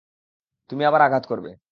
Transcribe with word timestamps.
তুমি 0.69 0.83
আবার 0.85 1.01
আঘাত 1.01 1.23
করবে। 1.27 1.51